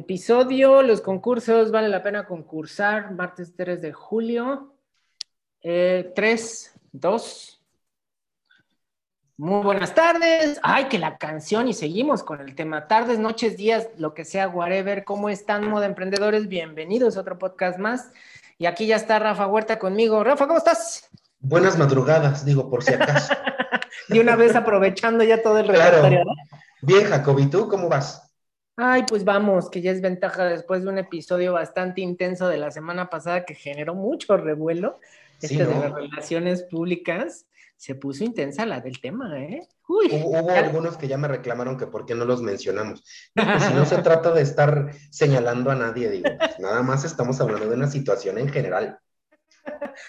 [0.00, 4.72] Episodio, los concursos, vale la pena concursar, martes 3 de julio.
[5.60, 7.62] Eh, 3, 2.
[9.36, 10.58] Muy buenas tardes.
[10.62, 12.88] Ay, que la canción y seguimos con el tema.
[12.88, 15.04] Tardes, noches, días, lo que sea, whatever.
[15.04, 16.48] ¿Cómo están, moda emprendedores?
[16.48, 18.10] Bienvenidos a otro podcast más.
[18.56, 20.24] Y aquí ya está Rafa Huerta conmigo.
[20.24, 21.10] Rafa, ¿cómo estás?
[21.40, 23.34] Buenas madrugadas, digo, por si acaso.
[24.08, 26.08] y una vez aprovechando ya todo el Claro.
[26.80, 28.29] Bien, Jacob, ¿y tú cómo vas?
[28.82, 32.70] Ay, pues vamos, que ya es ventaja después de un episodio bastante intenso de la
[32.70, 34.98] semana pasada que generó mucho revuelo.
[35.38, 37.44] Sí, Este de las relaciones públicas.
[37.76, 39.68] Se puso intensa la del tema, ¿eh?
[39.86, 43.04] Uy, Hubo, algunos que ya me reclamaron que por qué no los mencionamos.
[43.34, 47.38] Pues si no se trata de estar señalando a nadie, digo, pues nada más estamos
[47.42, 48.98] hablando de una situación en general.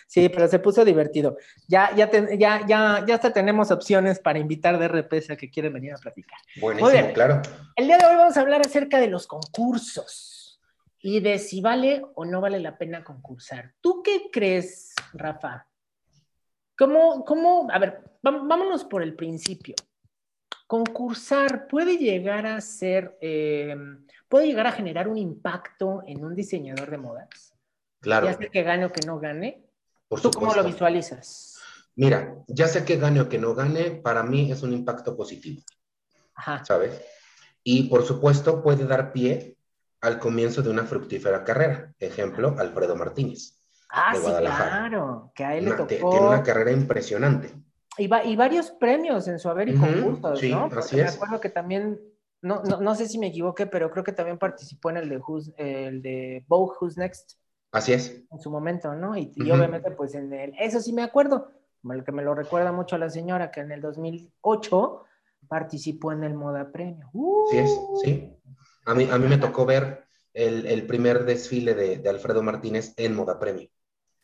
[0.07, 1.37] Sí, pero se puso divertido.
[1.67, 5.49] Ya, ya, ten- ya, ya, ya hasta tenemos opciones para invitar de RPS a que
[5.49, 6.37] quieren venir a platicar.
[6.59, 7.13] Buenísimo, Muy bien.
[7.13, 7.41] claro.
[7.75, 10.59] El día de hoy vamos a hablar acerca de los concursos
[10.99, 13.73] y de si vale o no vale la pena concursar.
[13.81, 15.67] ¿Tú qué crees, Rafa?
[16.77, 19.75] ¿Cómo, cómo, a ver, vámonos por el principio.
[20.67, 23.75] Concursar puede llegar a ser, eh,
[24.29, 27.50] puede llegar a generar un impacto en un diseñador de modas,
[28.01, 29.63] Claro, ya sea que gane o que no gane.
[30.07, 31.57] por ¿Tú cómo lo visualizas?
[31.95, 35.61] Mira, ya sea que gane o que no gane, para mí es un impacto positivo,
[36.35, 36.65] Ajá.
[36.65, 36.99] ¿sabes?
[37.63, 39.55] Y por supuesto puede dar pie
[40.01, 41.93] al comienzo de una fructífera carrera.
[41.99, 43.59] Ejemplo, Alfredo Martínez.
[43.89, 46.09] Ah, de sí, claro, que a él le tocó.
[46.09, 47.53] tiene una carrera impresionante.
[47.97, 50.61] Y, va- y varios premios en su haber y Ujú, concursos, sí, ¿no?
[50.69, 51.15] Porque así me es.
[51.15, 51.99] acuerdo que también,
[52.41, 55.19] no, no, no sé si me equivoqué, pero creo que también participó en el de,
[55.19, 57.33] Who's- el de Vogue Who's Next
[57.71, 58.23] Así es.
[58.31, 59.17] en su momento, ¿no?
[59.17, 59.53] Y, y Ujú.
[59.53, 61.51] obviamente, pues en el, eso sí me acuerdo,
[62.05, 65.03] que me lo recuerda mucho a la señora, que en el 2008
[65.47, 67.09] participó en el Moda Premio.
[67.13, 67.45] ¡Uh!
[67.49, 68.33] Sí es, sí.
[68.85, 72.93] A mí, a mí me tocó ver el, el primer desfile de, de Alfredo Martínez
[72.97, 73.69] en Moda Premio.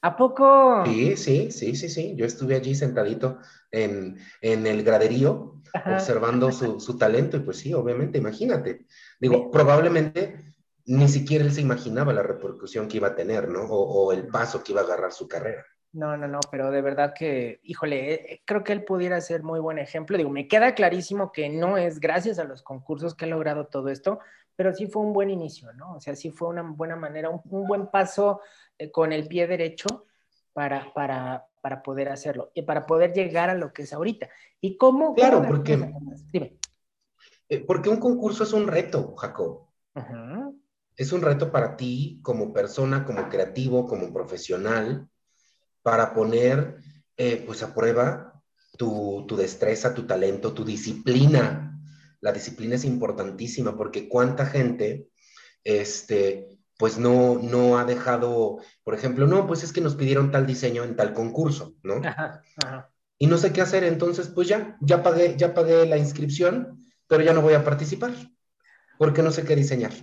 [0.01, 0.85] ¿A poco?
[0.85, 2.15] Sí, sí, sí, sí, sí.
[2.15, 3.39] Yo estuve allí sentadito
[3.71, 5.95] en, en el graderío Ajá.
[5.95, 8.85] observando su, su talento y pues sí, obviamente, imagínate.
[9.19, 10.46] Digo, Me- probablemente
[10.87, 13.63] ni siquiera él se imaginaba la repercusión que iba a tener, ¿no?
[13.63, 15.65] O, o el paso que iba a agarrar su carrera.
[15.93, 19.59] No, no, no, pero de verdad que, híjole, eh, creo que él pudiera ser muy
[19.59, 20.17] buen ejemplo.
[20.17, 23.89] Digo, me queda clarísimo que no es gracias a los concursos que ha logrado todo
[23.89, 24.19] esto,
[24.55, 25.95] pero sí fue un buen inicio, ¿no?
[25.95, 28.41] O sea, sí fue una buena manera, un, un buen paso
[28.77, 30.05] eh, con el pie derecho
[30.53, 34.29] para, para, para poder hacerlo y para poder llegar a lo que es ahorita.
[34.61, 35.15] ¿Y cómo?
[35.15, 35.77] Claro, porque-?
[36.31, 36.57] Dime.
[37.49, 39.67] Eh, porque un concurso es un reto, Jacob.
[39.95, 40.59] Ujú.
[40.97, 45.07] Es un reto para ti como persona, como creativo, como profesional,
[45.83, 46.77] para poner
[47.15, 48.43] eh, pues a prueba
[48.77, 51.79] tu, tu destreza, tu talento, tu disciplina.
[52.19, 55.07] La disciplina es importantísima porque cuánta gente,
[55.63, 60.45] este, pues no, no ha dejado, por ejemplo, no, pues es que nos pidieron tal
[60.45, 61.95] diseño en tal concurso, ¿no?
[62.03, 62.91] Ajá, ajá.
[63.19, 66.77] Y no sé qué hacer, entonces pues ya, ya pagué, ya pagué la inscripción,
[67.07, 68.13] pero ya no voy a participar
[68.97, 69.93] porque no sé qué diseñar.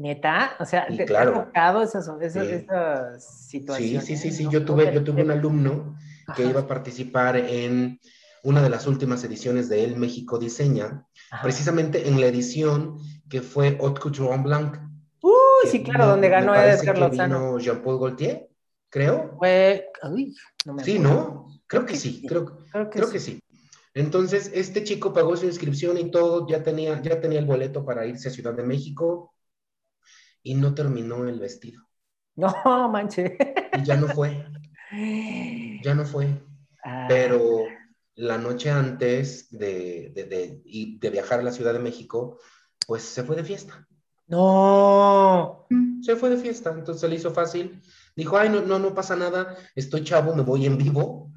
[0.00, 1.32] Neta, o sea, Sí, ¿te, te claro.
[1.36, 2.52] ha tocado esas, esas, Sí.
[2.54, 4.04] esas Sí, situaciones?
[4.06, 4.44] sí, sí, sí.
[4.44, 4.50] ¿no?
[4.50, 5.94] Yo tuve, yo tuve un alumno
[6.34, 8.00] que Ajá, iba a participar en
[8.42, 11.42] una de las últimas ediciones de El México Diseña, ajá.
[11.42, 12.96] precisamente en la edición
[13.28, 14.76] que fue Haute Couture en Blanc.
[15.20, 15.32] Uy,
[15.64, 17.58] que sí, claro, me- donde ganó Edgar Lozano.
[17.58, 18.48] Jean-Paul Gaultier,
[18.88, 19.36] creo.
[19.38, 20.34] Fue, uy,
[20.64, 20.98] no me Sí.
[20.98, 21.46] ¿no?
[21.66, 23.12] Creo que sí, creo, Creo que creo sí.
[23.12, 23.40] que sí.
[23.92, 28.06] Entonces, este chico pagó su inscripción y todo, ya tenía, ya tenía el boleto para
[28.06, 29.34] irse a Ciudad de México
[30.42, 31.82] y no terminó el vestido.
[32.36, 33.36] No, manche.
[33.78, 34.46] Y ya no fue,
[35.82, 36.28] ya no fue.
[36.84, 37.64] Ah, pero
[38.14, 40.62] la noche antes de, de, de-
[40.98, 42.38] de viajar a la Ciudad de México,
[42.86, 43.86] pues se fue de fiesta.
[44.28, 45.66] No.
[46.02, 47.82] Se fue de fiesta, entonces se le hizo fácil.
[48.16, 51.30] Dijo, ay, no, no, no pasa nada, estoy chavo, me voy en vivo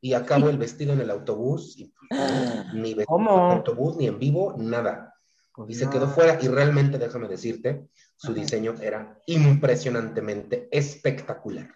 [0.00, 1.78] y acabo el vestido en el autobús.
[1.78, 1.94] Y,
[2.74, 3.38] ni vestido ¿Cómo?
[3.46, 5.14] en el autobús, ni en vivo, nada.
[5.54, 5.90] Pues Y se no.
[5.90, 7.88] quedó fuera y realmente, déjame decirte,
[8.22, 11.74] su diseño era impresionantemente espectacular.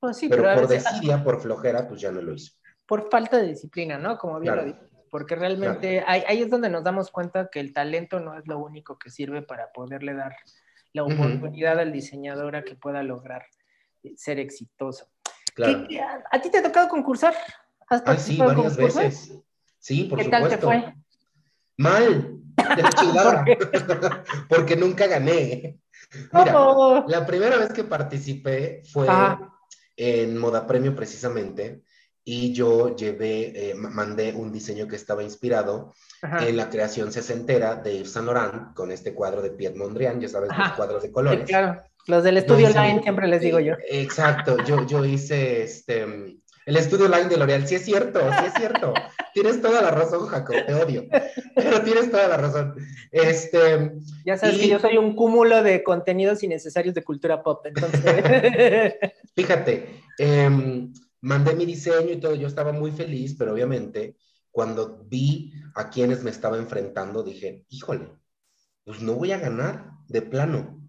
[0.00, 2.54] Pues sí, pero pero, por desidia, por flojera, pues ya no lo hizo.
[2.86, 4.16] por falta de disciplina, ¿no?
[4.16, 4.66] Como bien Claro.
[4.68, 4.88] lo dices.
[5.10, 8.58] Porque realmente ahí, ahí es donde nos damos cuenta que el talento no es lo
[8.58, 10.34] único que sirve para poderle dar
[10.94, 13.44] la oportunidad al diseñador a que pueda lograr
[14.02, 15.06] eh, ser exitoso.
[15.54, 15.80] Claro.
[15.82, 17.34] ¿Qué- qué- a, a ti te ha tocado concursar?
[17.90, 19.02] ¿Has Ay, sí, varias concursos?
[19.02, 19.34] veces.
[19.78, 20.48] Sí, por ¿Qué supuesto.
[20.48, 20.94] tal te fue?
[21.76, 22.38] Mal,
[22.76, 23.44] de la chingada,
[24.48, 25.78] porque nunca gané.
[26.32, 29.52] Mira, la primera vez que participé fue Ajá.
[29.96, 31.82] en Moda Premio precisamente,
[32.24, 37.98] y yo llevé, eh, mandé un diseño que estaba inspirado en la creación sesentera de
[37.98, 41.48] Yves Saint Laurent con este cuadro de Piet Mondrian, ya sabes, los cuadros de colores.
[41.48, 43.74] claro, los del estudio Line siempre les digo yo.
[43.88, 46.02] Exacto, yo, yo hice este,
[46.66, 48.92] el estudio Line de L'Oreal, sí es cierto, sí es cierto.
[49.40, 51.06] tienes toda la razón, Jacob, te odio,
[51.54, 52.74] pero tienes toda la razón.
[53.12, 53.92] Este,
[54.24, 58.02] ya sabes que yo soy un cúmulo de contenidos innecesarios de cultura pop, entonces.
[59.36, 60.88] Fíjate, eh,
[61.20, 64.16] mandé mi diseño y todo, yo estaba muy feliz, pero obviamente
[64.50, 68.10] cuando vi a quienes me estaba enfrentando, dije, híjole,
[68.82, 70.82] pues no voy a ganar de plano.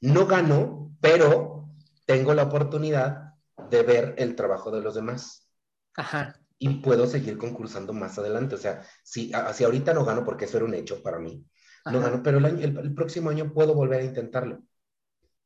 [0.00, 1.68] No gano, pero
[2.04, 3.34] tengo la oportunidad
[3.70, 5.48] de ver el trabajo de los demás.
[5.94, 6.41] Ajá.
[6.64, 8.54] Y puedo seguir concursando más adelante.
[8.54, 11.44] O sea, si, si ahorita no gano, porque eso era un hecho para mí,
[11.86, 14.62] no gano, pero el, el, próximo año puedo volver a intentarlo.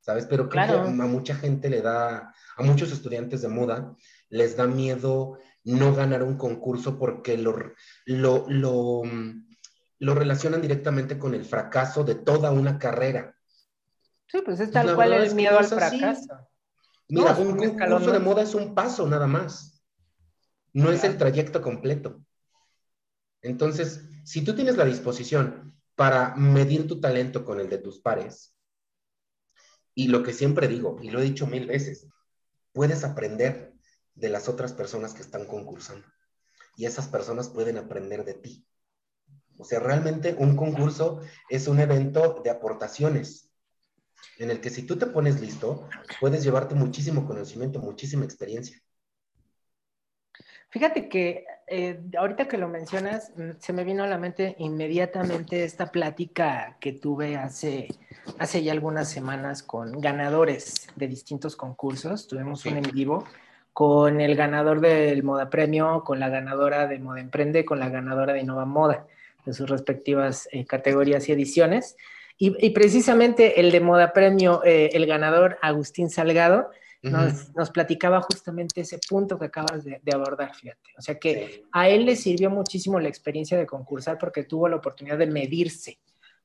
[0.01, 0.27] ¿Sabes?
[0.27, 3.97] Pero creo que a mucha gente le da, a muchos estudiantes de moda,
[4.29, 7.57] les da miedo no ganar un concurso porque lo,
[8.05, 9.03] lo, lo,
[9.99, 13.35] lo relacionan directamente con el fracaso de toda una carrera.
[14.27, 16.47] Sí, pues es tal cual el miedo al fracaso.
[17.09, 19.75] Mira, un, concurso de moda es un paso nada más.
[20.76, 22.23] No es el trayecto completo.
[23.40, 28.55] Entonces, si tú tienes la disposición para medir tu talento con el de tus pares,
[29.94, 32.06] y lo que siempre digo, y lo he dicho mil veces,
[32.75, 33.73] puedes aprender
[34.17, 36.06] de las otras personas que están concursando.
[36.76, 38.67] Y esas personas pueden aprender de ti.
[39.56, 43.50] O sea, realmente un concurso es un evento de aportaciones,
[44.37, 45.88] en el que si tú te pones listo,
[46.20, 48.78] puedes llevarte muchísimo conocimiento, muchísima experiencia.
[50.76, 55.64] Fíjate que eh, ahorita que lo mencionas, mm, se me vino a la mente inmediatamente
[55.64, 57.88] esta plática que tuve hace,
[58.38, 62.28] hace ya algunas semanas con ganadores de distintos concursos.
[62.28, 63.25] Tuvimos un en vivo
[63.73, 68.34] con el ganador del Moda Premio, con la ganadora de Moda Emprende, con la ganadora
[68.34, 69.06] de Innova Moda,
[69.46, 71.96] de sus respectivas eh, categorías y ediciones.
[72.37, 76.69] Y, precisamente el de Moda Premio, eh, el ganador Agustín Salgado,
[77.11, 80.91] nos, platicaba justamente ese punto que acabas de, abordar, fíjate.
[80.99, 84.76] O sea que a él le sirvió muchísimo la experiencia de concursar porque tuvo la
[84.76, 85.99] oportunidad de medirse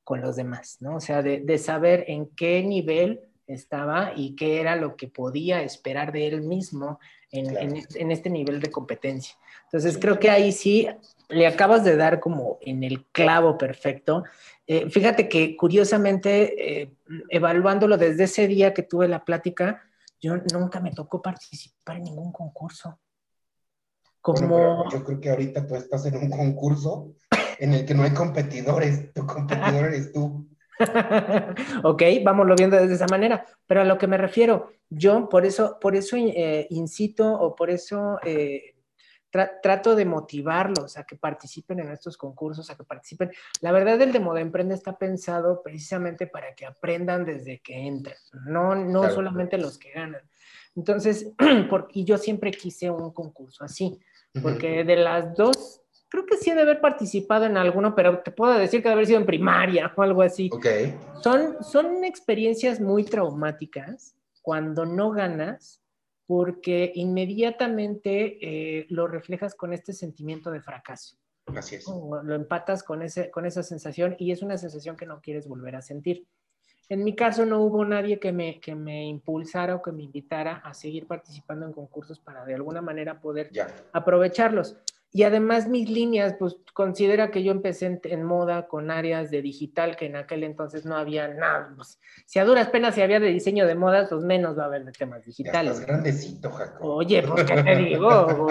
[0.03, 0.95] con los demás, ¿no?
[0.95, 5.61] O sea, de, de saber en qué nivel estaba y qué era lo que podía
[5.61, 6.99] esperar de él mismo
[7.31, 9.35] en, este, nivel de competencia.
[9.65, 10.87] Entonces, creo que ahí sí
[11.29, 14.23] le acabas de dar como en el clavo perfecto.
[14.67, 16.91] Eh, fíjate que curiosamente, eh,
[17.29, 19.81] evaluándolo desde ese día que tuve la plática,
[20.21, 23.00] yo nunca me tocó participar en ningún concurso.
[24.21, 24.89] Como...
[24.91, 27.15] yo creo que ahorita tú estás en un concurso
[27.57, 30.47] en el que no hay competidores, tu competidor eres tú.
[31.83, 33.45] ok, vámonos viendo desde esa manera.
[33.65, 37.69] Pero a lo que me refiero, yo por eso, por eso eh, incito o por
[37.69, 38.70] eso eh,
[39.31, 43.31] trato de motivarlos a que participen en estos concursos, a que participen.
[43.61, 48.17] La verdad, el de Moda Emprende está pensado precisamente para que aprendan desde que entran,
[48.45, 50.21] no, no solamente los que ganan.
[50.75, 51.31] Entonces,
[51.93, 53.99] y yo siempre quise un concurso así,
[54.41, 55.81] porque de las dos
[56.11, 59.05] creo que sí de haber participado en alguno, pero te puedo decir que de haber
[59.05, 60.49] sido en primaria o algo así.
[60.51, 60.65] Ok.
[61.23, 65.80] Son, son experiencias muy traumáticas cuando no ganas,
[66.31, 71.17] porque inmediatamente eh, lo reflejas con este sentimiento de fracaso.
[71.53, 71.85] Así es.
[71.85, 75.75] Lo empatas con, ese, con esa sensación y es una sensación que no quieres volver
[75.75, 76.25] a sentir.
[76.88, 80.61] En mi caso no hubo nadie que me, que me impulsara o que me invitara
[80.63, 83.51] a seguir participando en concursos para de alguna manera poder
[83.91, 84.77] aprovecharlos.
[85.13, 89.98] Y además mis líneas, pues considera que yo empecé en, moda con áreas de digital,
[89.98, 91.74] que en aquel entonces no había nada.
[91.75, 94.65] Pues, si a duras penas se había de diseño de moda, pues menos va a
[94.68, 95.74] haber de temas digitales.
[95.74, 96.80] estás grandecito, Jacob.
[96.82, 98.48] Oye, pues qué te digo,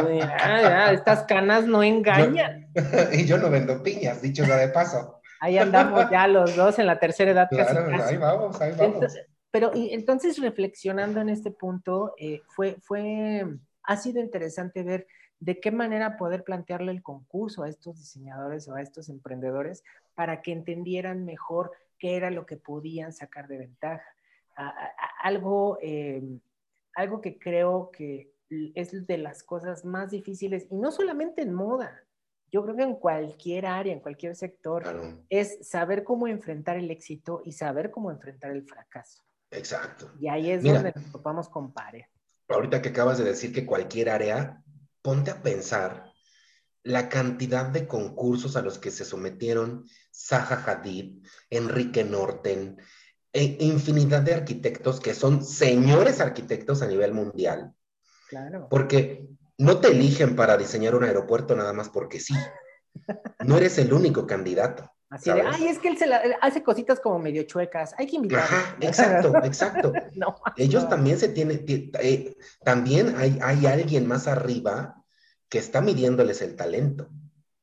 [0.93, 2.69] estas canas no engañan.
[3.13, 5.23] y yo no vendo piñas, dicho sea de paso.
[5.41, 7.49] Ahí andamos ya los dos en la tercera edad.
[7.49, 9.07] Claro, ahí vamos, ahí vamos.
[9.51, 13.47] pero y, entonces reflexionando en este punto, eh, fue, fue,
[13.85, 15.07] ha sido interesante ver
[15.41, 19.83] de qué manera poder plantearle el concurso a estos diseñadores o a estos emprendedores
[20.15, 24.05] para que entendieran mejor qué era lo que podían sacar de ventaja.
[25.23, 26.39] algo, em,
[26.95, 28.31] algo que creo que
[28.75, 32.05] es de las cosas más difíciles, y no solamente en moda,
[32.53, 34.83] yo creo que en cualquier área, en cualquier sector,
[35.31, 39.23] es saber cómo enfrentar el éxito y saber cómo enfrentar el fracaso.
[39.51, 40.11] Exacto.
[40.21, 42.07] Y ahí es donde nos topamos con pares.
[42.49, 44.63] Ahorita que acabas de decir que cualquier área,
[45.03, 46.11] ponte a pensar
[46.83, 52.79] la cantidad de concursos a los que se sometieron Zaha Hadid, Enrique Norten,
[53.33, 57.73] e infinidad de arquitectos que son señores arquitectos a nivel mundial.
[58.29, 58.67] Claro.
[58.69, 59.29] Porque
[59.59, 62.35] no te eligen para diseñar un aeropuerto nada más porque sí.
[63.45, 64.90] No eres el único candidato.
[65.11, 66.07] Así de, ay, es que él se
[66.41, 68.45] hace cositas como medio chuecas, hay que invitarlo.
[68.45, 69.93] Ajá, exacto, exacto.
[70.57, 75.05] Ellos también se tienen, eh, también hay, hay alguien más arriba
[75.49, 77.09] que está midiéndoles el talento.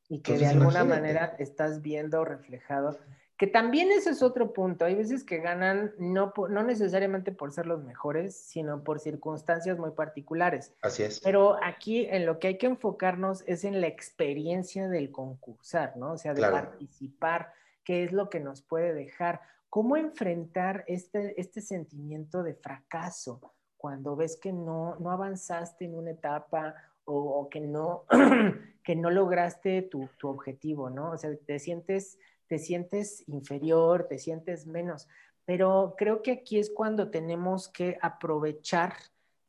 [0.09, 2.97] Y que de alguna manera estás viendo reflejado
[3.37, 4.85] que también ese es otro punto.
[4.85, 9.91] Hay veces que ganan no, no necesariamente por ser los mejores, sino por circunstancias muy
[9.91, 10.73] particulares.
[10.81, 11.19] Así es.
[11.19, 16.13] Pero aquí en lo que hay que enfocarnos es en la experiencia del concursar, ¿no?
[16.13, 17.53] O sea, de participar,
[17.83, 24.15] qué es lo que nos puede dejar, cómo enfrentar este, este sentimiento de fracaso cuando
[24.15, 26.73] ves que no, no avanzaste en una etapa
[27.05, 28.03] o, que, no,
[28.83, 31.11] que no lograste tu, tu objetivo, ¿no?
[31.11, 32.17] O sea, te sientes
[32.47, 35.07] te sientes inferior, te sientes menos.
[35.45, 38.93] Pero creo que aquí es cuando tenemos que aprovechar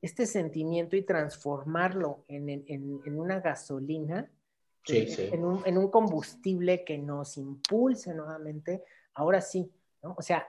[0.01, 4.31] este sentimiento y transformarlo en, una gasolina,
[4.89, 8.85] eh, En, un, combustible que nos impulse nuevamente.
[9.15, 9.71] Ahora sí,
[10.03, 10.15] ¿no?
[10.17, 10.47] O sea,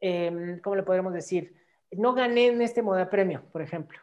[0.00, 1.54] em, ¿cómo le podemos decir?
[1.92, 3.98] No gané en este moda premio, por ejemplo,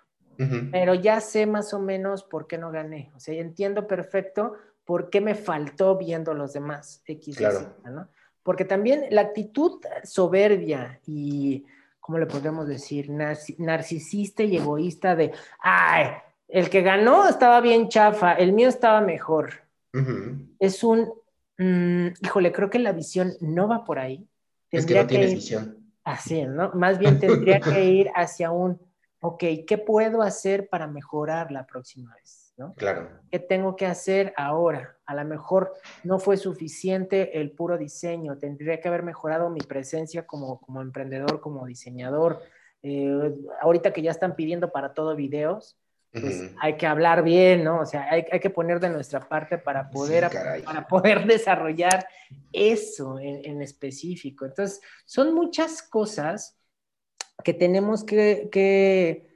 [0.71, 3.11] pero ya sé más o menos por qué no gané.
[3.15, 7.41] O sea, entiendo perfecto por qué me faltó viendo a los demás, X,
[7.83, 8.07] ¿no?
[8.43, 11.65] Porque también la actitud soberbia y,
[11.99, 13.09] ¿cómo le podemos decir?
[13.09, 16.11] narcisista y egoísta de, ay,
[16.47, 19.65] el que ganó estaba bien chafa, el mío estaba mejor.
[20.59, 21.09] Es un,
[21.57, 24.27] mm, híjole, creo que la visión no va por ahí.
[24.69, 25.77] es que no tienes visión.
[26.03, 26.71] Así, ¿no?
[26.73, 28.79] Más bien tendría que ir hacia un,
[29.21, 32.44] ok, ¿qué puedo hacer para mejorar la próxima vez?
[32.77, 33.09] Claro.
[33.31, 34.97] ¿Qué tengo que hacer ahora?
[35.05, 40.25] A lo mejor no fue suficiente el puro diseño, tendría que haber mejorado mi presencia
[40.25, 42.41] como, como emprendedor, como diseñador.
[42.81, 45.77] Eh, ahorita que ya están pidiendo para todo videos,
[46.11, 47.81] pues hay que hablar bien, ¿no?
[47.81, 50.29] O sea, hay, hay, que poner de nuestra parte para poder,
[50.63, 52.07] para poder desarrollar
[52.53, 54.45] eso en, en, específico.
[54.45, 56.57] Entonces, son muchas cosas
[57.43, 59.34] que tenemos que, que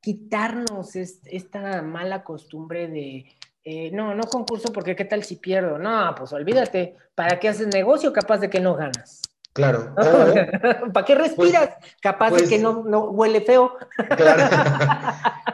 [0.00, 3.26] quitarnos esta mala costumbre de,
[3.64, 5.78] eh, no, no concurso porque qué tal si pierdo.
[5.78, 9.20] No, pues olvídate, ¿para qué haces negocio capaz de que no ganas?
[9.52, 9.94] Claro.
[10.94, 11.76] ¿Para qué respiras?
[11.78, 13.76] Pues, capaz de pues que no, no, huele feo.
[14.16, 14.44] Claro.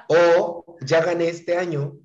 [0.08, 1.96] o ya gané este año,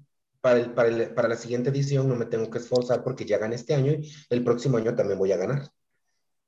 [0.41, 3.55] para, el, para, para, la siguiente edición no me tengo que esforzar porque ya gané
[3.55, 5.69] este año y el próximo año también voy a ganar.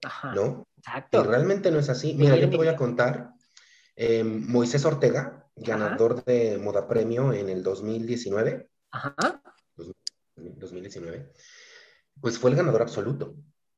[0.04, 0.34] Ajá.
[0.34, 0.66] ¿No?
[0.78, 1.22] Exacto.
[1.22, 2.16] Y realmente no es así.
[2.16, 3.34] Mira, yo te voy a contar.
[3.96, 8.70] Eh, Moisés Ortega, ganador de Moda Premio en el 2019.
[8.92, 9.42] Ajá.
[10.36, 11.32] 2019.
[12.20, 13.36] Pues fue el ganador absoluto,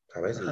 [0.08, 0.40] ¿sabes?
[0.40, 0.46] Y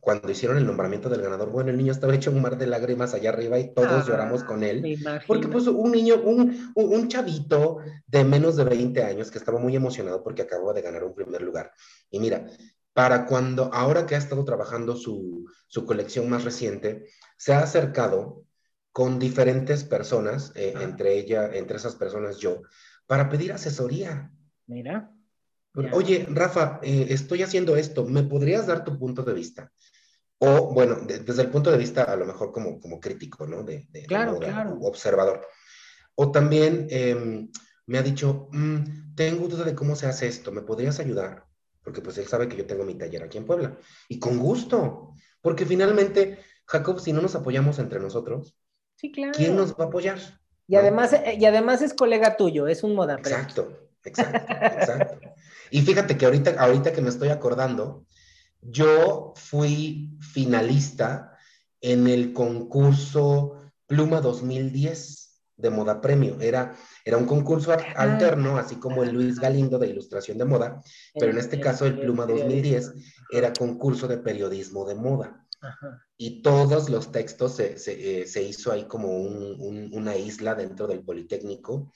[0.00, 3.14] cuando hicieron el nombramiento del ganador, bueno, el niño estaba hecho un mar de lágrimas
[3.14, 4.98] allá arriba y todos lloramos con él.
[5.26, 9.76] Porque pues un niño, un, un, chavito de menos de 20 años que estaba muy
[9.76, 11.72] emocionado porque acababa de ganar un primer lugar.
[12.10, 12.46] Y mira,
[12.92, 18.44] para cuando, ahora que ha estado trabajando su, su colección más reciente, se ha acercado
[18.92, 22.62] con diferentes personas, eh, entre ella, entre esas personas yo,
[23.06, 24.30] para pedir asesoría.
[24.66, 25.10] Mira.
[25.92, 29.72] Oye, Rafa, eh, estoy haciendo esto, ¿me podrías dar tu punto de vista?
[30.38, 33.62] O, bueno, desde el punto de vista a lo mejor como, como crítico, ¿no?
[33.62, 34.76] De, claro, claro.
[34.82, 35.46] observador.
[36.14, 37.50] O también em,
[37.86, 41.46] me ha dicho, mm, tengo duda de cómo se hace esto, ¿me podrías ayudar?
[41.82, 43.78] Porque pues él sabe que yo tengo mi taller aquí en Puebla.
[44.08, 48.56] Y con gusto, porque finalmente, Jacob, si no nos apoyamos entre nosotros,
[49.10, 50.18] ¿Quién nos va a apoyar?
[50.68, 53.14] Y, además, y además es colega tuyo, es un moda.
[53.14, 55.20] Exacto, exacto, exacto.
[55.70, 58.06] Y fíjate que ahorita, ahorita que me estoy acordando,
[58.60, 61.36] yo fui finalista
[61.80, 65.22] en el concurso Pluma 2010
[65.56, 66.40] de Moda Premio.
[66.40, 67.78] Era, era un concurso ah.
[67.96, 70.82] alterno, así como el Luis Galindo de Ilustración de Moda,
[71.14, 72.92] pero en este caso el Pluma 2010
[73.30, 75.46] era concurso de periodismo de moda.
[76.16, 80.86] Y todos los textos se, se, eh, se hizo ahí como un, una isla dentro
[80.86, 81.92] del Politécnico,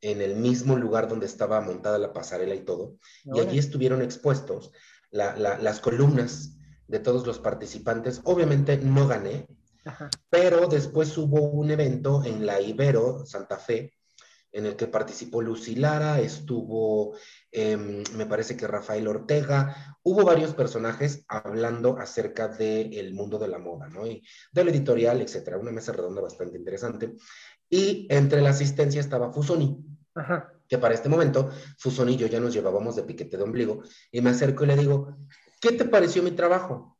[0.00, 2.98] en el mismo lugar donde estaba montada la pasarela y todo.
[3.24, 4.70] Y allí estuvieron expuestos
[5.10, 8.20] la, la, las columnas de todos los participantes.
[8.24, 9.46] Obviamente no gané,
[10.28, 13.94] pero después hubo un evento en la Ibero, Santa Fe,
[14.54, 17.16] en el que participó Lucy Lara, estuvo,
[17.50, 23.58] em, me parece que Rafael Ortega, hubo varios personajes hablando acerca del mundo de la
[23.58, 24.06] moda, ¿no?
[24.06, 27.14] Y del editorial, etcétera, una mesa redonda bastante interesante.
[27.68, 29.76] Y entre la asistencia estaba Fusoni,
[30.68, 33.82] que para este momento Fusoni y yo ya nos llevábamos de piquete de ombligo,
[34.12, 35.16] y me acerco y le digo,
[35.60, 36.96] ¿qué te pareció mi trabajo?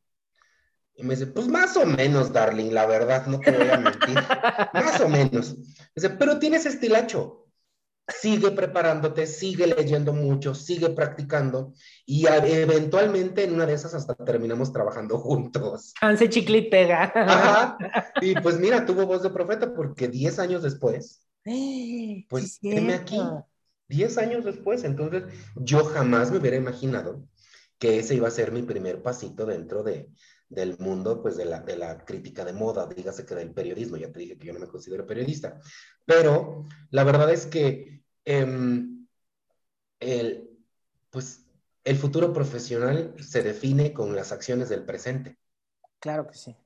[0.97, 4.17] Y me dice, pues más o menos, darling, la verdad, no te voy a mentir.
[4.75, 5.55] más o menos.
[5.95, 7.44] dice, pero tienes estilacho.
[8.09, 11.73] Sigue preparándote, sigue leyendo mucho, sigue practicando
[12.05, 15.95] y eventualmente en una de esas hasta terminamos trabajando juntos.
[16.01, 17.13] Hanse chicle y pega.
[17.15, 17.79] Ajá.
[18.21, 21.27] Y pues mira, tuvo voz de profeta porque 10 años después,
[22.29, 23.21] pues sí, aquí,
[23.89, 25.25] 10 años después, entonces
[25.57, 27.23] yo jamás me hubiera imaginado
[27.79, 30.09] que ese iba a ser mi primer pasito dentro de,
[30.55, 34.13] del mundo, pues de la, de la crítica de moda, dígase que del periodismo, ya
[34.13, 35.61] te dije que yo no me considero periodista,
[36.05, 39.07] pero la verdad es que em,
[40.01, 40.51] el,
[41.11, 41.45] pues,
[41.85, 45.39] el futuro profesional se define con las acciones del presente.
[46.01, 46.57] Claro que sí.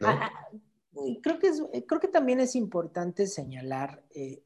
[0.00, 0.48] Ah, ah,
[1.22, 4.42] creo, que creo que también es importante señalar eh,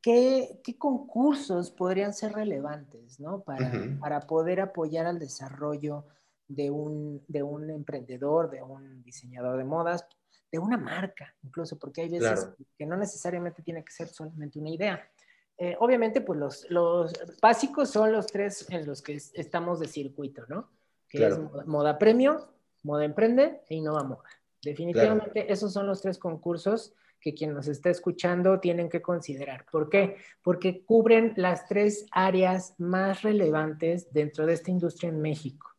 [0.00, 3.42] qué, concursos podrían ser relevantes ¿no?
[3.42, 6.06] para, para poder apoyar al desarrollo
[6.48, 10.06] de un, de un emprendedor, de un diseñador de modas,
[10.50, 12.48] de una marca, incluso, porque hay veces
[12.78, 15.10] que no necesariamente tiene que ser solamente una idea.
[15.56, 20.44] Eh, obviamente, pues los, los, básicos son los tres en los que estamos de circuito,
[20.48, 20.70] ¿no?
[21.08, 22.48] Que es moda, premio,
[22.82, 24.28] moda emprende e innova moda.
[24.62, 29.64] Definitivamente esos son los tres concursos que quien nos está escuchando tienen que considerar.
[29.70, 30.16] ¿Por qué?
[30.42, 35.73] Porque cubren las tres áreas más relevantes dentro de esta industria en México.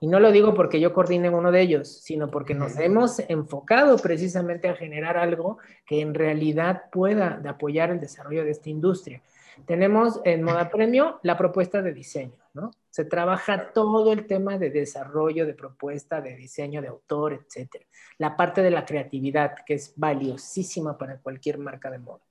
[0.00, 3.96] Y no lo digo porque yo coordine uno de ellos, sino porque nos hemos enfocado
[3.98, 9.22] precisamente a generar algo que en realidad pueda apoyar el desarrollo de esta industria.
[9.66, 12.70] Tenemos en Moda Premio la propuesta de diseño, ¿no?
[12.90, 17.84] Se trabaja todo el tema de desarrollo, de propuesta, de diseño, de autor, etcétera.
[18.18, 22.22] La parte de la creatividad, que es valiosísima para cualquier marca de moda.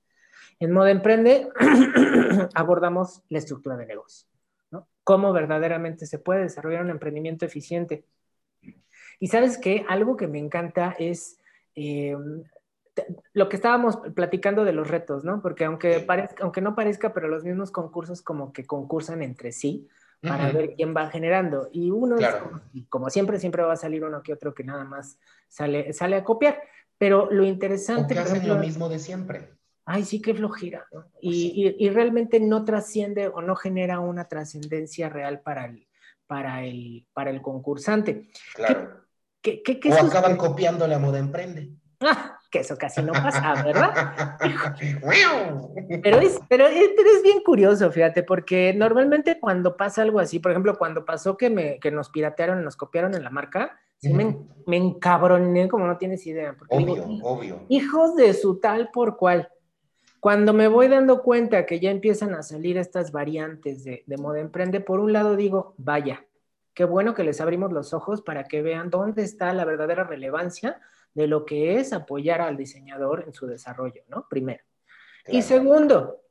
[0.59, 1.49] En Moda Emprende
[2.53, 4.27] abordamos la estructura de negocio
[5.07, 8.03] cómo verdaderamente se puede desarrollar un emprendimiento eficiente.
[9.21, 11.39] Y sabes que algo que me encanta es
[11.75, 12.17] eh,
[13.31, 15.41] lo que estábamos platicando de los retos, ¿no?
[15.41, 19.87] Porque aunque, parezca, aunque no parezca, pero los mismos concursos como que concursan entre sí
[20.19, 21.69] para ver quién va generando.
[21.71, 22.17] Y uno,
[22.89, 26.25] como, siempre, siempre va a salir uno que otro que nada más sale, sale a
[26.25, 26.61] copiar.
[26.97, 28.13] Pero lo interesante...
[28.13, 29.56] O que hacen lo mismo de siempre
[29.87, 31.05] ay, sí, qué flojera, ¿no?
[31.21, 35.87] y, realmente no trasciende o no genera una trascendencia real para el,
[36.27, 38.29] para el, para el concursante.
[38.53, 39.05] Claro.
[39.45, 41.71] o acaban copiando la moda emprende.
[42.01, 44.37] Ah, que eso casi no pasa, ¿verdad?
[46.03, 50.77] pero, es, pero, es, bien curioso, fíjate, porque normalmente cuando pasa algo así, por ejemplo,
[50.77, 54.77] cuando pasó que, me, que nos piratearon, nos copiaron en la marca, sí me, me,
[54.77, 56.55] encabroné como no tienes idea.
[56.69, 57.65] obvio, obvio.
[57.69, 59.49] Hijos de su tal por cual.
[60.19, 64.79] Cuando me voy dando cuenta que ya empiezan a salir estas variantes de, moda emprende,
[64.79, 66.25] por un lado digo, vaya,
[66.73, 70.79] qué bueno que les abrimos los ojos para que vean dónde está la verdadera relevancia
[71.13, 74.27] de lo que es apoyar al diseñador en su desarrollo, ¿no?
[74.29, 74.63] Primero.
[75.27, 76.21] Y segundo,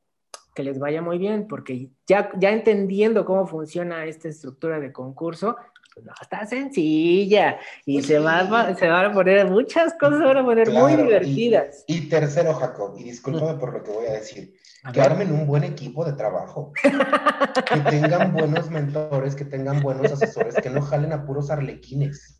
[0.55, 5.57] que les vaya muy bien, porque ya, ya entendiendo cómo funciona esta estructura de concurso,
[6.02, 10.44] no está sencilla y se, va, se van a poner muchas cosas, se van a
[10.44, 11.85] poner muy divertidas.
[11.87, 14.54] Y, tercero, Jacob, y discúlpame por lo que voy a decir,
[14.92, 20.54] que armen un buen equipo de trabajo, que tengan buenos mentores, que tengan buenos asesores,
[20.56, 22.38] que no jalen a puros arlequines.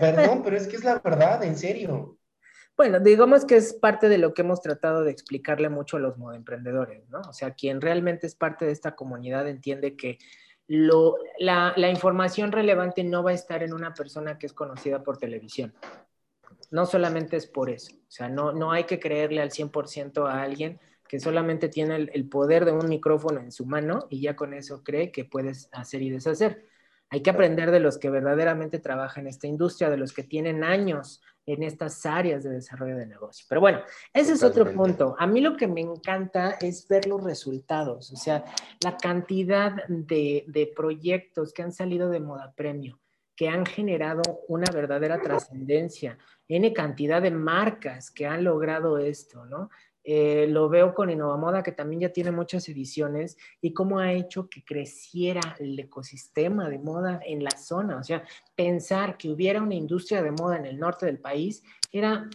[0.00, 2.18] perdón, pero es que es la verdad, en serio.
[2.76, 6.16] Bueno, digamos que es parte de lo que hemos tratado de explicarle mucho a los
[6.34, 7.20] emprendedores, ¿no?
[7.20, 10.18] O sea, quien realmente es parte de esta comunidad entiende que
[10.66, 15.18] lo, la, información relevante no va a estar en una persona que es conocida por
[15.18, 15.74] televisión.
[16.70, 17.94] No solamente es por eso.
[17.94, 22.28] O sea, no, no hay que creerle al 100% a alguien que solamente tiene el,
[22.28, 26.02] poder de un micrófono en su mano y ya con eso cree que puedes hacer
[26.02, 26.66] y deshacer.
[27.10, 30.64] Hay que aprender de los que verdaderamente trabajan en esta industria, de los que tienen
[30.64, 33.44] años en estas áreas de desarrollo de negocio.
[33.48, 33.80] Pero bueno,
[34.12, 35.14] ese es otro punto.
[35.18, 38.44] A mí lo que me encanta es ver los resultados, o sea,
[38.80, 42.98] la cantidad de, de proyectos que han salido de Moda Premio,
[43.36, 49.70] que han generado una verdadera trascendencia, N cantidad de marcas que han logrado esto, ¿no?
[50.06, 54.50] Eh, lo veo con Innovamoda, que también ya tiene muchas ediciones, y cómo ha hecho
[54.50, 57.96] que creciera el ecosistema de moda en la zona.
[57.96, 58.22] O sea,
[58.54, 62.28] pensar que hubiera una industria de moda en el norte del país era,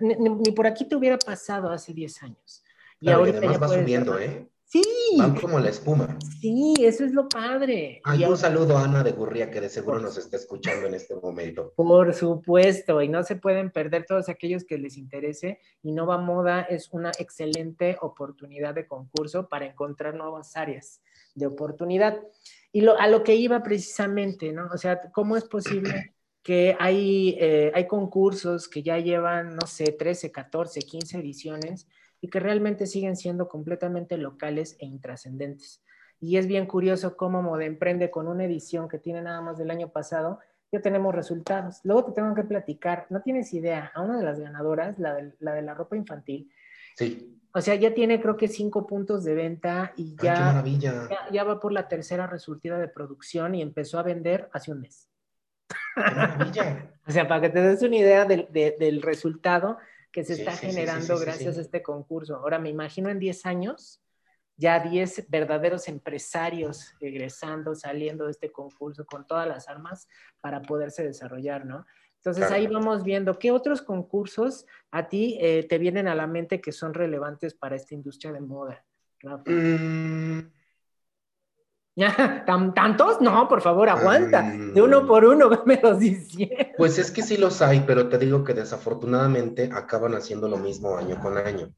[0.00, 2.62] ni, por aquí te hubiera pasado hace 10 años.
[3.00, 4.46] Y ahorita además va subiendo, ¿eh?
[4.74, 4.82] Sí.
[5.16, 6.18] Van como la espuma.
[6.40, 8.00] Sí, eso es lo padre.
[8.02, 11.14] Hay un saludo a Ana de Gurría que de seguro nos está escuchando en este
[11.14, 11.72] momento.
[11.76, 15.60] Por supuesto, y no se pueden perder todos aquellos que les interese.
[15.84, 21.00] Innova Moda es una excelente oportunidad de concurso para encontrar nuevas áreas
[21.36, 22.18] de oportunidad.
[22.72, 24.66] Y lo, a lo que iba precisamente, ¿no?
[24.74, 29.92] O sea, ¿cómo es posible que hay, eh, hay concursos que ya llevan, no sé,
[29.92, 31.86] 13, 14, 15 ediciones?
[32.24, 35.84] Y que realmente siguen siendo completamente locales e intrascendentes.
[36.18, 39.70] Y es bien curioso cómo Moda Emprende con una edición que tiene nada más del
[39.70, 40.38] año pasado,
[40.72, 41.80] ya tenemos resultados.
[41.84, 45.34] Luego te tengo que platicar, no tienes idea, a una de las ganadoras, la de
[45.38, 46.50] la, de la ropa infantil.
[46.96, 47.42] Sí.
[47.52, 51.60] O sea, ya tiene creo que cinco puntos de venta y ya, ya, ya, va
[51.60, 55.10] por la tercera resurtida de producción y empezó a vender hace un mes.
[57.06, 59.76] o sea, para que te des una idea del, del resultado
[60.14, 62.36] que se está generando gracias a este concurso.
[62.36, 64.00] Ahora me imagino en 10 años
[64.56, 70.06] ya 10 verdaderos empresarios egresando, saliendo de este concurso con todas las armas
[70.40, 71.84] para poderse desarrollar, ¿no?
[72.18, 76.60] Entonces ahí vamos viendo qué otros concursos a ti eh, te vienen a la mente
[76.60, 78.84] que son relevantes para esta industria de moda.
[79.46, 80.38] Mm.
[82.74, 83.20] ¿Tantos?
[83.20, 84.42] No, por favor, aguanta.
[84.42, 86.72] de uno por uno, me los diciendo.
[86.76, 90.96] Pues es que sí los hay, pero te digo que desafortunadamente acaban haciendo lo mismo
[90.96, 91.72] año con año.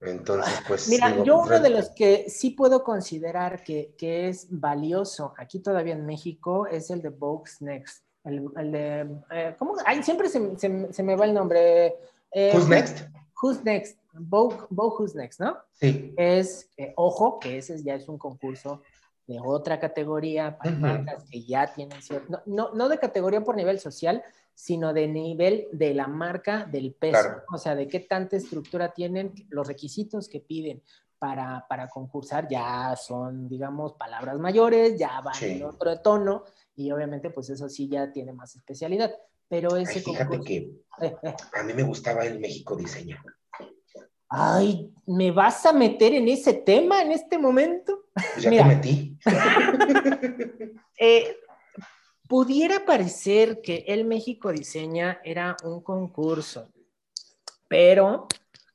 [0.00, 0.88] Entonces, pues.
[0.88, 5.94] Mira, yo uno de los que sí puedo considerar que, que, es valioso aquí todavía
[5.94, 8.04] en México es el de Vogue's Next.
[8.24, 9.08] El, el de.
[9.30, 9.76] Eh, ¿Cómo?
[9.86, 11.94] Ay, siempre se, se, se, me va el nombre.
[12.32, 13.04] Eh, Who's Next?
[13.42, 13.98] Who's Next.
[14.14, 15.58] Vogue, Who's Next, ¿no?
[15.72, 16.14] Sí.
[16.16, 18.82] Es, eh, ojo, que ese ya es un concurso
[19.26, 22.26] de otra categoría para marcas que ya tienen cierto.
[22.30, 24.22] No, no, no de categoría por nivel social,
[24.54, 29.32] sino de nivel de la marca del peso, o sea, de qué tanta estructura tienen,
[29.48, 30.82] los requisitos que piden
[31.18, 37.30] para, para concursar ya son, digamos, palabras mayores, ya van en otro tono y obviamente
[37.30, 39.12] pues eso sí ya tiene más especialidad.
[39.48, 40.70] Pero ese fíjate que
[41.52, 43.22] a mí me gustaba el México Diseño.
[44.28, 48.06] Ay, ¿me vas a meter en ese tema en este momento?
[48.14, 49.18] Pues ya te metí.
[50.98, 51.36] eh,
[52.26, 56.66] pudiera parecer que el México Diseña era un concurso,
[57.68, 58.26] pero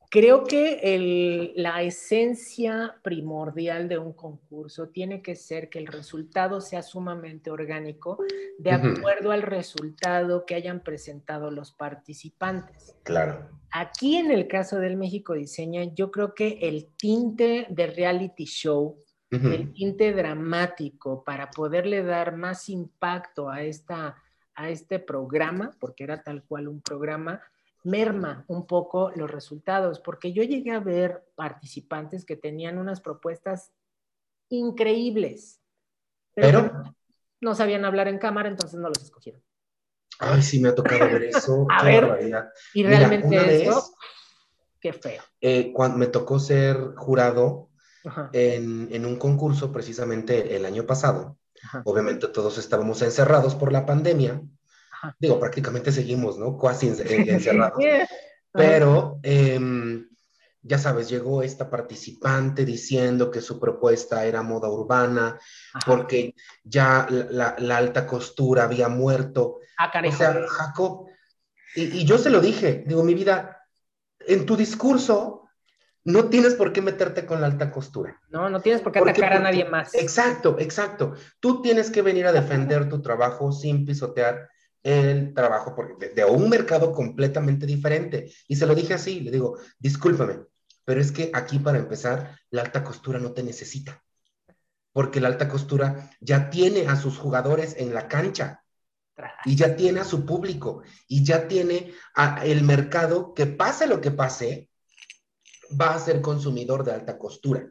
[0.10, 6.82] creo que la esencia primordial de un concurso tiene que ser que el resultado sea
[6.82, 8.17] sumamente orgánico
[8.58, 12.96] de acuerdo al resultado que hayan presentado los participantes.
[13.04, 13.50] Claro.
[13.72, 19.04] Aquí en el caso del México Diseña, yo creo que el tinte de reality show
[19.30, 24.15] el tinte dramático para poderle dar más impacto a, esta,
[24.56, 27.41] a este programa, porque era tal cual un programa,
[27.88, 33.71] merma un poco los resultados, porque yo llegué a ver participantes que tenían unas propuestas
[34.50, 35.62] increíbles,
[36.34, 36.84] pero,
[37.39, 39.41] no sabían hablar en cámara, entonces no los escogieron.
[40.19, 41.65] Ay, sí, me ha tocado ver eso.
[41.71, 43.95] a ver, y realmente eso,
[44.82, 45.23] qué feo.
[45.39, 47.69] Eh, cuando me tocó ser jurado
[48.34, 51.38] en, un concurso precisamente el año pasado.
[51.86, 54.41] Obviamente todos estábamos encerrados por la pandemia.
[55.19, 56.57] Digo, prácticamente seguimos, ¿no?
[56.57, 57.83] Casi encerrados.
[58.51, 60.07] Pero, em,
[60.62, 65.39] ya sabes, llegó esta participante diciendo que su propuesta era moda urbana,
[65.86, 66.33] porque
[66.63, 69.60] ya la, alta costura había muerto.
[69.77, 71.07] Ah, o sea, Jacob,
[71.75, 73.63] y, y yo se lo dije, digo, mi vida,
[74.19, 75.47] en tu discurso
[76.07, 78.17] no tienes por qué meterte con la alta costura.
[78.29, 79.93] No, no tienes por qué atacar a nadie más.
[79.93, 81.15] Exacto, exacto.
[81.41, 84.49] Tú tienes que venir a defender tu trabajo sin pisotear
[84.84, 88.32] el trabajo porque de, un mercado completamente diferente.
[88.48, 90.40] Y se lo dije así, le digo, discúlpame,
[90.86, 94.04] pero es que aquí para empezar, la alta costura no te necesita.
[94.94, 98.63] Porque la alta costura ya tiene a sus jugadores en la cancha
[99.46, 104.02] y ya tiene a su público y ya tiene a el mercado que pase lo
[104.02, 104.70] que pase,
[105.80, 107.68] va a ser consumidor de alta costura.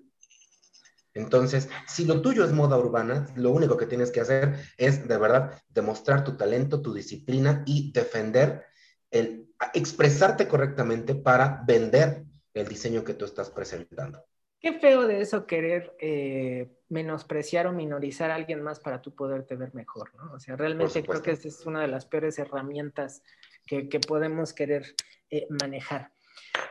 [1.17, 5.17] Entonces, si lo tuyo es moda urbana, lo único que tienes que hacer es de
[5.19, 8.65] verdad demostrar tu talento, tu disciplina y defender
[9.11, 14.25] el expresarte correctamente para vender el diseño que tú estás presentando.
[14.61, 19.55] Qué feo de eso querer eh, menospreciar o minorizar a alguien más para tú poderte
[19.55, 20.33] ver mejor, ¿no?
[20.33, 23.23] O sea, realmente creo que esa es una de las peores herramientas
[23.67, 24.95] que, podemos querer
[25.31, 26.11] eh, manejar.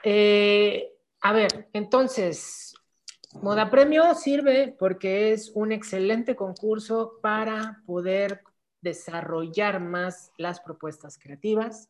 [0.03, 2.75] Eh, a ver, entonces,
[3.41, 8.41] Moda Premio sirve porque es un excelente concurso para poder
[8.81, 11.89] desarrollar más las propuestas creativas.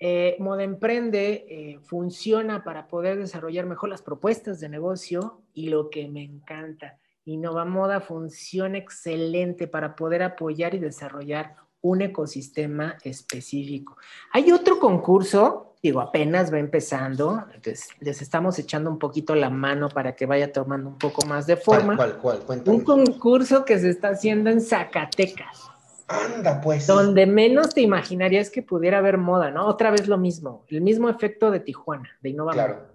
[0.00, 5.90] Eh, Moda Emprende eh, funciona para poder desarrollar mejor las propuestas de negocio y lo
[5.90, 13.96] que me encanta, Innova Moda funciona excelente para poder apoyar y desarrollar un ecosistema específico.
[14.32, 19.90] Hay otro concurso digo, apenas va empezando, entonces les estamos echando un poquito la mano
[19.90, 21.94] para que vaya tomando un poco más de forma.
[21.94, 22.62] ¿Cuál, cuál, cuál?
[22.64, 25.68] Un concurso que se está haciendo en Zacatecas.
[26.08, 26.86] Anda, pues.
[26.86, 29.66] Donde menos te imaginarías que pudiera haber moda, ¿no?
[29.66, 32.52] Otra vez lo mismo, el mismo efecto de Tijuana, de Innova.
[32.54, 32.86] Claro.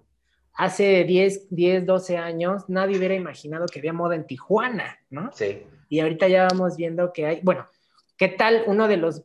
[0.54, 5.30] hace 10, 10, 12 años nadie hubiera imaginado que había moda en Tijuana, ¿no?
[5.32, 5.62] Sí.
[5.88, 7.68] Y ahorita ya vamos viendo que hay, bueno,
[8.16, 9.22] ¿qué tal uno de los,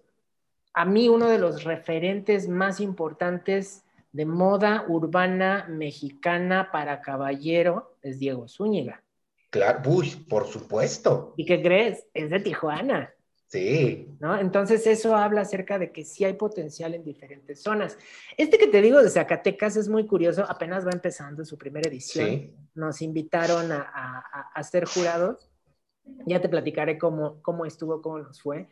[0.75, 8.19] a mí uno de los referentes más importantes de moda urbana mexicana para caballero es
[8.19, 9.01] Diego Zúñiga?
[9.49, 11.33] Claro, uy, por supuesto.
[11.37, 12.05] ¿Y qué crees?
[12.13, 13.13] Es de Tijuana.
[13.47, 14.09] Sí.
[14.19, 14.37] ¿no?
[14.37, 17.97] Entonces eso habla acerca de que sí hay potencial en diferentes zonas.
[18.35, 22.27] Este que te digo de Zacatecas es muy curioso, apenas va empezando su primera edición.
[22.27, 22.53] Sí.
[22.73, 25.49] Nos invitaron a, a, a, ser jurados.
[26.25, 28.67] Ya te platicaré cómo, cómo estuvo, cómo nos fue.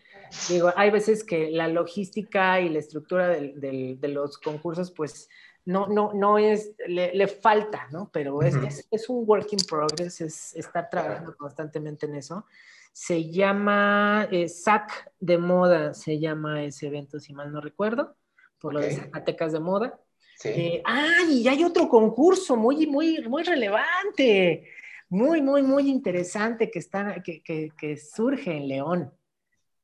[0.50, 5.30] Digo, hay veces que la logística y la estructura del, del, de los concursos, pues
[5.66, 8.10] no, no, no es, le, le falta, ¿no?
[8.12, 8.68] Pero es, uh -huh.
[8.68, 12.46] es, es, un work in progress, es estar trabajando constantemente en eso
[12.94, 18.16] se llama eh, SAC de moda, se llama ese evento, si mal no recuerdo,
[18.60, 18.90] por okay.
[18.90, 20.00] lo de Zacatecas de moda.
[20.38, 20.50] Sí.
[20.50, 24.70] Eh, ah, y hay otro concurso muy, muy, muy relevante,
[25.10, 29.14] muy, muy, muy interesante que, está, que, que, que surge en León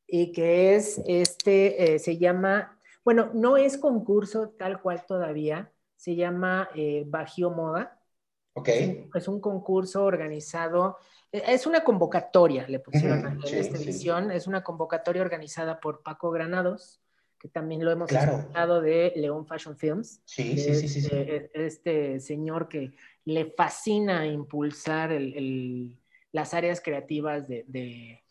[0.08, 6.16] y que es este, eh, se llama, bueno, no es concurso tal cual todavía, se
[6.16, 8.00] llama eh, Bajío Moda.
[8.54, 8.68] Ok.
[8.70, 10.98] Es un, es un concurso organizado
[11.32, 13.84] es una convocatoria, le pusieron en sí, esta sí.
[13.84, 17.02] edición, es una convocatoria organizada por Paco Granados,
[17.40, 18.38] que también lo hemos Claro.
[18.40, 20.22] escuchado de León Fashion Films.
[20.26, 21.10] Sí, sí, sí, sí, sí.
[21.14, 22.92] Este, este señor que
[23.26, 25.98] le fascina impulsar el- el-
[26.32, 28.22] las áreas creativas de, de-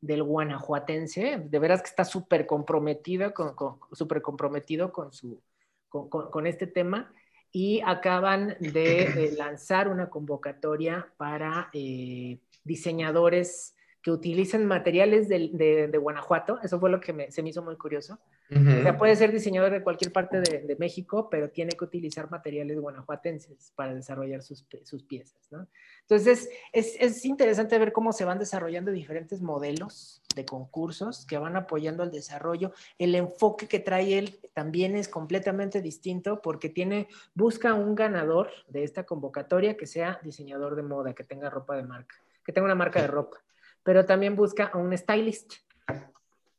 [0.00, 1.38] del guanajuatense.
[1.48, 5.40] De veras que está súper comprometido con, con- súper comprometido con, su,
[5.88, 7.12] con, con- este tema.
[7.52, 15.88] Y acaban de eh, lanzar una convocatoria para eh, diseñadores que utilicen materiales del- de,
[15.88, 16.58] de Guanajuato.
[16.62, 18.18] Eso fue lo que me- se me hizo muy curioso.
[18.50, 18.78] Ujú.
[18.78, 22.30] O sea, puede ser diseñador de cualquier parte de, de México, pero tiene que utilizar
[22.30, 25.66] materiales guanajuatenses para desarrollar sus, sus piezas, ¿no?
[26.02, 31.56] Entonces, es, es interesante ver cómo se van desarrollando diferentes modelos de concursos que van
[31.56, 32.72] apoyando al desarrollo.
[32.98, 38.84] El enfoque que trae él también es completamente distinto porque tiene, busca un ganador de
[38.84, 42.74] esta convocatoria que sea diseñador de moda, que tenga ropa de marca, que tenga una
[42.74, 43.38] marca de ropa,
[43.82, 45.54] pero también busca a un stylist.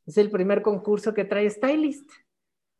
[0.10, 2.10] Es el primer concurso que trae stylist.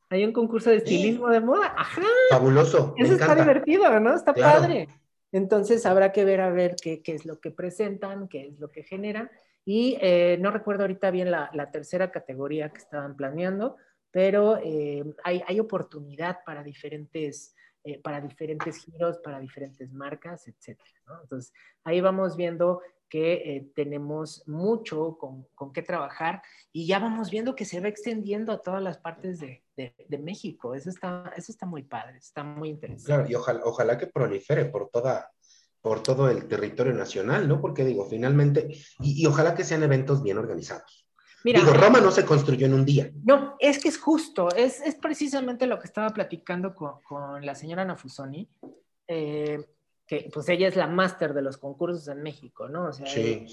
[0.10, 1.76] Hay un concurso de estilismo de moda.
[1.78, 2.96] Ajá, Fabuloso.
[2.98, 4.16] Eso está divertido, ¿no?
[4.16, 4.62] Está Claro.
[4.62, 4.90] padre.
[5.32, 8.70] Entonces habrá que ver a ver qué, qué es lo que presentan, qué es lo
[8.72, 9.30] que generan.
[9.64, 13.78] Y eh, no recuerdo ahorita bien la, la tercera categoría que estaban planeando,
[14.10, 20.48] pero eh, hay, hay oportunidad para diferentes, eh, para diferentes giros, para diferentes marcas.
[21.06, 21.22] ¿no?
[21.22, 26.42] Entonces ahí vamos viendo que eh, tenemos mucho con, con qué trabajar
[26.72, 30.18] y ya vamos viendo que se va extendiendo a todas las partes de, de- de
[30.20, 30.76] México.
[30.76, 33.06] Eso está, eso está muy padre, está muy interesante.
[33.08, 35.32] Claro, y ojalá, ojalá que prolifere por toda,
[35.82, 37.60] por todo el territorio nacional, ¿no?
[37.60, 38.68] Porque digo, finalmente,
[39.00, 41.08] y, y ojalá que sean eventos bien organizados.
[41.44, 43.10] Mira, digo, Roma no se construyó en un día.
[43.24, 47.56] no, es que es justo, es, es precisamente lo que estaba platicando con, con la
[47.56, 48.50] señora Nafusoni,
[49.08, 49.66] eh,
[50.10, 52.88] que pues ella es la máster de los concursos en México, ¿no?
[52.88, 53.46] O sea, Sí,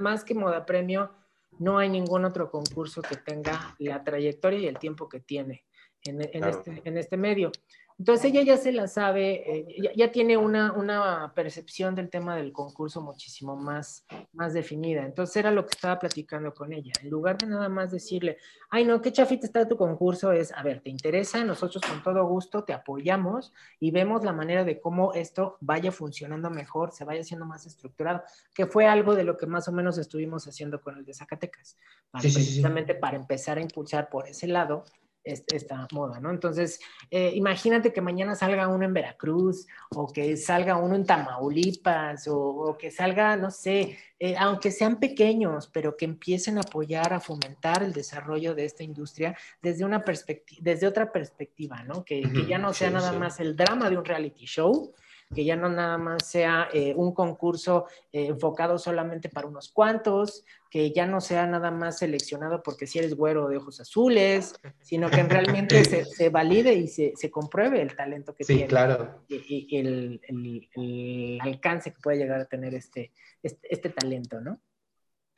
[0.00, 1.12] más que Moda Premio,
[1.60, 5.64] no hay ningún otro concurso que tenga la trayectoria y el tiempo que tiene
[6.04, 6.58] en, en Claro.
[6.58, 7.52] este, en este medio.
[7.98, 12.34] Entonces ella ya se la sabe, eh, ya, ya tiene una, una percepción del tema
[12.34, 15.04] del concurso muchísimo más, más definida.
[15.04, 16.92] Entonces era lo que estaba platicando con ella.
[17.02, 18.38] En lugar de nada más decirle,
[18.70, 21.44] ay no, qué chafita está tu concurso, es, a ver, ¿te interesa?
[21.44, 26.48] Nosotros con todo gusto te apoyamos y vemos la manera de cómo esto vaya funcionando
[26.48, 28.22] mejor, se vaya haciendo más estructurado,
[28.54, 31.76] que fue algo de lo que más o menos estuvimos haciendo con el de Zacatecas,
[32.10, 32.46] para Sí, sí, sí, sí.
[32.46, 34.84] precisamente para empezar a impulsar por ese lado
[35.24, 36.30] esta moda, ¿no?
[36.30, 36.80] Entonces,
[37.10, 42.38] eh, imagínate que mañana salga uno en Veracruz o que salga uno en Tamaulipas o,
[42.38, 47.20] o que salga, no sé, eh, aunque sean pequeños, pero que empiecen a apoyar, a
[47.20, 52.04] fomentar el desarrollo de esta industria desde una perspectiva, desde otra perspectiva, ¿no?
[52.04, 53.18] Que, que ya no sea Sí, nada sí.
[53.18, 54.92] más el drama de un reality show,
[55.34, 60.44] que ya no nada más sea eh, un concurso eh, enfocado solamente para unos cuantos,
[60.70, 65.10] que ya no sea nada más seleccionado porque si eres güero de ojos azules, sino
[65.10, 69.24] que realmente se, se valide y se, se compruebe el talento que Sí, tiene claro.
[69.28, 74.60] y, el, el- el alcance que puede llegar a tener este, este, este talento, ¿no?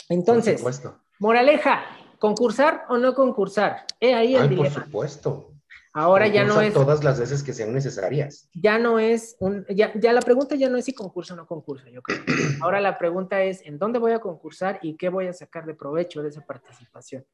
[0.08, 1.00] Entonces, por supuesto.
[1.18, 1.82] moraleja,
[2.18, 3.86] ¿concursar o no concursar?
[4.00, 4.84] He ahí el Ay, por dilema.
[4.84, 5.51] supuesto.
[5.94, 8.48] Ahora ya no es todas las veces que sean necesarias.
[8.54, 11.46] ya no es un, ya, ya la pregunta ya no es si concurso o no
[11.46, 12.22] concurso, yo creo.
[12.62, 15.74] Ahora la pregunta es en dónde voy a concursar y qué voy a sacar de
[15.74, 17.26] provecho de esa participación.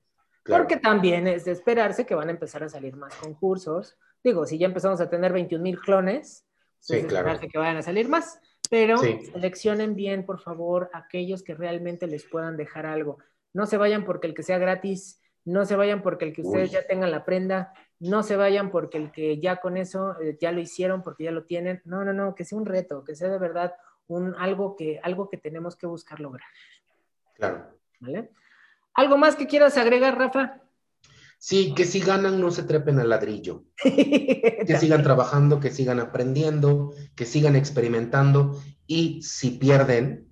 [0.43, 0.65] Claro.
[0.65, 3.97] Porque también es de esperarse que van a empezar a salir más concursos.
[4.25, 6.45] Digo, si ya empezamos a tener 21 mil clones,
[6.81, 7.39] Sí, claro.
[7.41, 8.41] que vayan a salir más,
[8.71, 13.19] pero seleccionen bien, por favor, aquellos que realmente les puedan dejar algo.
[13.53, 16.71] No se vayan porque el que sea gratis, no se vayan porque el que ustedes
[16.71, 20.53] ya tengan la prenda, no se vayan porque el que ya con eso eh, ya
[20.53, 21.83] lo hicieron, porque ya lo tienen.
[21.85, 23.75] No, no, no, que sea un reto, que sea de verdad
[24.07, 26.49] un, algo, que, algo que tenemos que buscar lograr.
[27.35, 27.69] Claro.
[28.01, 28.31] ¿Vale?
[28.95, 30.61] ¿Algo más que quieras agregar, Rafa?
[31.39, 33.65] Sí, que si ganan no se trepen al ladrillo.
[33.83, 40.29] que sigan trabajando, que sigan aprendiendo, que sigan experimentando y si pierden,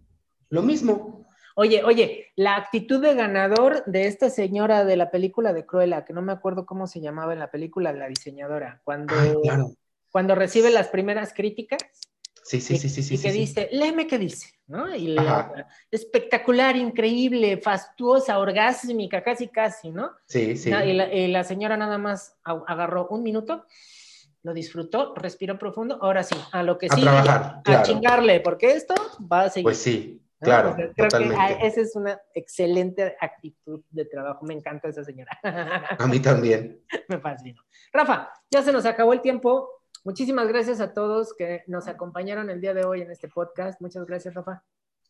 [0.49, 1.26] lo mismo.
[1.59, 6.12] Oye, oye, la actitud de ganador de esta señora de la película de Cruella, que
[6.12, 9.14] no me acuerdo cómo se llamaba en la película, la diseñadora, cuando,
[10.11, 11.79] cuando recibe las primeras críticas,
[12.42, 13.03] Sí, sí, sí, sí.
[13.03, 14.95] sí y que dice, léeme qué dice, ¿no?
[14.95, 20.12] Y la, espectacular, increíble, fastuosa, orgásmica, casi, casi, ¿no?
[20.27, 20.71] Sí, sí.
[20.71, 23.64] Y la, señora nada más agarró un minuto,
[24.45, 28.95] lo disfrutó, respiró profundo, ahora sí, a lo que sí, a, a chingarle, porque esto
[29.21, 29.64] va a seguir.
[29.64, 31.66] Pues sí, claro, totalmente.
[31.66, 35.31] esa es una excelente actitud de trabajo, me encanta esa señora.
[35.42, 36.83] A mí también.
[37.09, 37.61] me fascina.
[37.92, 42.61] Rafa, ya se nos acabó el tiempo, Muchísimas gracias a todos que nos acompañaron el
[42.61, 43.81] día de hoy en este podcast.
[43.81, 44.62] Muchas gracias, Rafa.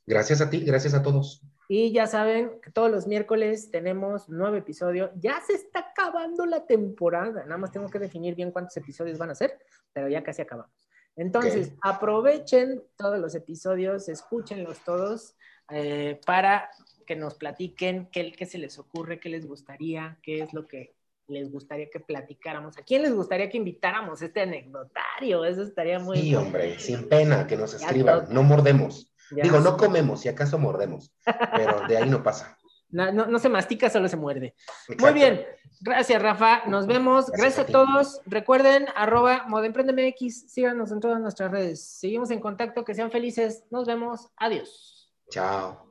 [0.07, 1.43] Gracias a ti, gracias a todos.
[1.69, 5.11] Y ya saben que todos los miércoles tenemos nuevo episodio.
[5.17, 7.43] Ya se está acabando la temporada.
[7.43, 9.59] Nada más tengo que definir bien cuántos episodios van a ser,
[9.93, 10.86] pero ya casi acabamos.
[11.17, 15.35] Entonces, aprovechen todos los episodios, escúchenlos todos
[15.71, 16.71] eh, para
[17.07, 20.97] que nos platiquen qué, qué se les ocurre, qué les gustaría, qué es lo que
[21.29, 22.77] les gustaría que platicáramos?
[22.79, 25.45] ¿A quién les gustaría que invitáramos este anecdotario?
[25.45, 26.21] Eso estaría muy...
[26.21, 28.27] Sí, hombre, sin pena, que nos escriban.
[28.31, 29.13] No mordemos.
[29.31, 32.57] Digo, no comemos, si acaso mordemos, pero de ahí no pasa.
[32.89, 34.55] No, no, se mastica, solo se muerde.
[35.01, 35.45] Muy bien,
[35.81, 36.67] Gracias, Rafa.
[36.67, 37.31] Nos vemos.
[37.31, 38.21] Gracias, a, todos.
[38.27, 40.51] Recuerden, arroba ModEmprendemx.
[40.51, 41.83] Síganos en todas nuestras redes.
[41.83, 42.85] Seguimos en contacto.
[42.85, 43.65] Que sean felices.
[43.71, 44.29] Nos vemos.
[44.37, 45.11] Adiós.
[45.31, 45.87] Chao.